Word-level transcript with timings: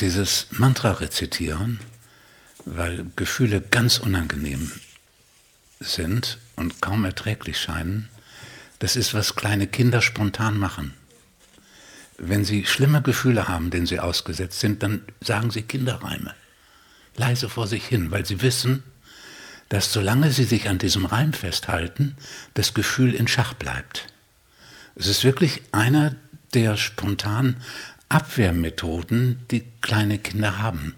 Dieses 0.00 0.46
Mantra 0.52 0.92
rezitieren, 0.92 1.78
weil 2.64 3.04
Gefühle 3.16 3.60
ganz 3.60 3.98
unangenehm 3.98 4.72
sind 5.78 6.38
und 6.56 6.80
kaum 6.80 7.04
erträglich 7.04 7.60
scheinen, 7.60 8.08
das 8.78 8.96
ist, 8.96 9.12
was 9.12 9.36
kleine 9.36 9.66
Kinder 9.66 10.00
spontan 10.00 10.56
machen. 10.56 10.94
Wenn 12.16 12.46
sie 12.46 12.64
schlimme 12.64 13.02
Gefühle 13.02 13.46
haben, 13.46 13.70
denen 13.70 13.86
sie 13.86 14.00
ausgesetzt 14.00 14.60
sind, 14.60 14.82
dann 14.82 15.02
sagen 15.20 15.50
sie 15.50 15.62
Kinderreime. 15.62 16.34
Leise 17.16 17.50
vor 17.50 17.66
sich 17.66 17.84
hin, 17.84 18.10
weil 18.10 18.24
sie 18.24 18.40
wissen, 18.40 18.82
dass 19.68 19.92
solange 19.92 20.30
sie 20.30 20.44
sich 20.44 20.68
an 20.68 20.78
diesem 20.78 21.04
Reim 21.04 21.34
festhalten, 21.34 22.16
das 22.54 22.72
Gefühl 22.72 23.14
in 23.14 23.28
Schach 23.28 23.52
bleibt. 23.52 24.06
Es 24.96 25.08
ist 25.08 25.24
wirklich 25.24 25.62
einer 25.72 26.16
der 26.54 26.78
spontanen 26.78 27.56
Abwehrmethoden, 28.10 29.46
die 29.52 29.62
kleine 29.80 30.18
Kinder 30.18 30.58
haben. 30.58 30.96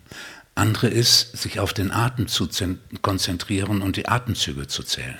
Andere 0.54 0.88
ist, 0.88 1.36
sich 1.36 1.60
auf 1.60 1.74
den 1.74 1.90
Atem 1.90 2.26
zu 2.26 2.48
konzentrieren 3.02 3.82
und 3.82 3.96
die 3.96 4.08
Atemzüge 4.08 4.66
zu 4.66 4.82
zählen. 4.82 5.18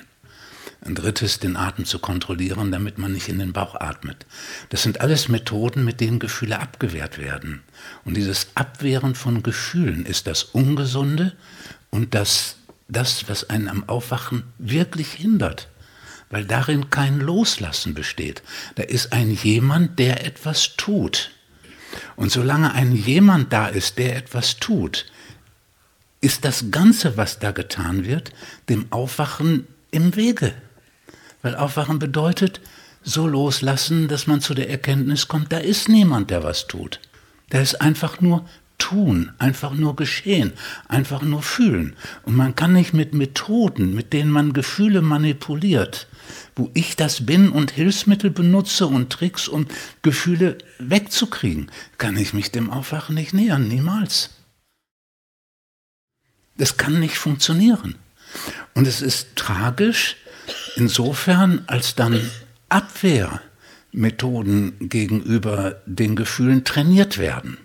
Ein 0.81 0.95
drittes, 0.95 1.37
den 1.37 1.55
Atem 1.55 1.85
zu 1.85 1.99
kontrollieren, 1.99 2.71
damit 2.71 2.97
man 2.97 3.13
nicht 3.13 3.29
in 3.29 3.37
den 3.37 3.53
Bauch 3.53 3.75
atmet. 3.75 4.25
Das 4.69 4.81
sind 4.81 5.01
alles 5.01 5.29
Methoden, 5.29 5.85
mit 5.85 6.01
denen 6.01 6.17
Gefühle 6.17 6.59
abgewehrt 6.59 7.19
werden. 7.19 7.61
Und 8.05 8.17
dieses 8.17 8.47
Abwehren 8.55 9.13
von 9.13 9.43
Gefühlen 9.43 10.07
ist 10.07 10.25
das 10.25 10.43
Ungesunde 10.43 11.33
und 11.91 12.15
das, 12.15 12.57
das, 12.87 13.29
was 13.29 13.51
einen 13.51 13.69
am 13.69 13.87
Aufwachen 13.87 14.43
wirklich 14.57 15.13
hindert. 15.13 15.69
Weil 16.31 16.43
darin 16.45 16.89
kein 16.89 17.19
Loslassen 17.19 17.93
besteht. 17.93 18.41
Da 18.75 18.83
ist 18.83 19.13
ein 19.13 19.29
jemand, 19.29 19.99
der 19.99 20.25
etwas 20.25 20.75
tut. 20.75 21.29
Und 22.15 22.31
solange 22.31 22.73
ein 22.73 22.95
jemand 22.95 23.53
da 23.53 23.67
ist, 23.67 23.97
der 23.97 24.15
etwas 24.15 24.57
tut, 24.57 25.05
ist 26.21 26.45
das 26.45 26.71
Ganze, 26.71 27.17
was 27.17 27.39
da 27.39 27.51
getan 27.51 28.05
wird, 28.05 28.31
dem 28.69 28.91
Aufwachen 28.91 29.67
im 29.91 30.15
Wege. 30.15 30.53
Weil 31.41 31.55
Aufwachen 31.55 31.99
bedeutet, 31.99 32.61
so 33.03 33.27
loslassen, 33.27 34.07
dass 34.07 34.27
man 34.27 34.39
zu 34.39 34.53
der 34.53 34.69
Erkenntnis 34.69 35.27
kommt, 35.27 35.51
da 35.51 35.57
ist 35.57 35.89
niemand, 35.89 36.31
der 36.31 36.43
was 36.43 36.67
tut. 36.67 37.01
Da 37.49 37.59
ist 37.59 37.81
einfach 37.81 38.21
nur 38.21 38.47
tun, 38.93 39.31
einfach 39.39 39.73
nur 39.73 39.95
geschehen, 39.95 40.53
einfach 40.87 41.23
nur 41.23 41.41
fühlen. 41.41 41.95
Und 42.23 42.35
man 42.35 42.55
kann 42.55 42.73
nicht 42.73 42.93
mit 42.93 43.15
Methoden, 43.15 43.95
mit 43.95 44.13
denen 44.13 44.29
man 44.29 44.53
Gefühle 44.53 45.01
manipuliert, 45.01 46.07
wo 46.55 46.69
ich 46.75 46.95
das 46.95 47.25
bin 47.25 47.49
und 47.49 47.71
Hilfsmittel 47.71 48.29
benutze 48.29 48.85
und 48.85 49.11
Tricks, 49.11 49.47
um 49.47 49.65
Gefühle 50.03 50.59
wegzukriegen, 50.77 51.71
kann 51.97 52.17
ich 52.17 52.35
mich 52.35 52.51
dem 52.51 52.69
Aufwachen 52.69 53.15
nicht 53.15 53.33
nähern, 53.33 53.67
niemals. 53.67 54.29
Das 56.57 56.77
kann 56.77 56.99
nicht 56.99 57.17
funktionieren. 57.17 57.95
Und 58.75 58.87
es 58.87 59.01
ist 59.01 59.35
tragisch, 59.35 60.17
insofern, 60.75 61.63
als 61.65 61.95
dann 61.95 62.29
Abwehrmethoden 62.69 64.87
gegenüber 64.87 65.81
den 65.87 66.15
Gefühlen 66.15 66.63
trainiert 66.63 67.17
werden. 67.17 67.57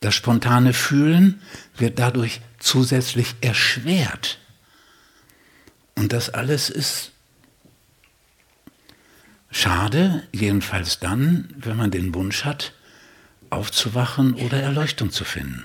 Das 0.00 0.14
spontane 0.14 0.72
Fühlen 0.72 1.42
wird 1.76 1.98
dadurch 1.98 2.40
zusätzlich 2.58 3.34
erschwert. 3.40 4.38
Und 5.96 6.12
das 6.12 6.30
alles 6.30 6.70
ist 6.70 7.12
schade, 9.50 10.22
jedenfalls 10.32 11.00
dann, 11.00 11.52
wenn 11.56 11.76
man 11.76 11.90
den 11.90 12.14
Wunsch 12.14 12.44
hat, 12.44 12.72
aufzuwachen 13.50 14.34
oder 14.34 14.60
Erleuchtung 14.60 15.10
zu 15.10 15.24
finden. 15.24 15.64